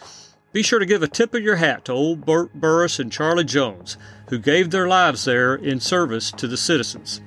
be 0.52 0.62
sure 0.62 0.78
to 0.78 0.86
give 0.86 1.02
a 1.02 1.08
tip 1.08 1.34
of 1.34 1.42
your 1.42 1.56
hat 1.56 1.84
to 1.84 1.92
old 1.92 2.24
Bert 2.24 2.54
Burris 2.54 2.98
and 2.98 3.12
Charlie 3.12 3.44
Jones, 3.44 3.98
who 4.30 4.38
gave 4.38 4.70
their 4.70 4.88
lives 4.88 5.26
there 5.26 5.54
in 5.54 5.80
service 5.80 6.32
to 6.32 6.46
the 6.46 6.56
citizens. 6.56 7.20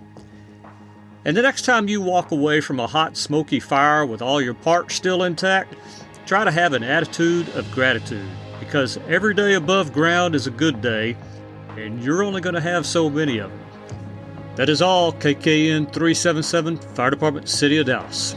And 1.23 1.38
the 1.38 1.41
next 1.41 1.63
time 1.65 1.88
you 1.88 2.01
walk 2.01 2.31
away 2.31 2.62
from 2.62 2.79
a 2.79 2.88
hot, 2.88 3.15
smoky 3.15 3.60
fire 3.60 4.05
with 4.05 4.21
all 4.21 4.41
your 4.41 4.55
parts 4.55 4.95
still 4.95 5.23
intact, 5.23 5.75
try 6.25 6.43
to 6.43 6.51
have 6.51 6.73
an 6.73 6.84
attitude 6.84 7.49
of 7.49 7.71
gratitude 7.71 8.27
because 8.60 8.97
every 9.07 9.34
day 9.34 9.53
above 9.53 9.93
ground 9.93 10.34
is 10.34 10.47
a 10.47 10.51
good 10.51 10.81
day, 10.81 11.15
and 11.77 12.03
you're 12.03 12.23
only 12.23 12.41
going 12.41 12.55
to 12.55 12.62
have 12.62 12.86
so 12.86 13.10
many 13.10 13.38
of 13.38 13.51
them. 13.51 13.60
That 14.55 14.69
is 14.69 14.81
all, 14.81 15.13
KKN 15.13 15.91
377, 15.93 16.77
Fire 16.77 17.10
Department, 17.10 17.49
City 17.49 17.77
of 17.77 17.86
Dallas. 17.86 18.36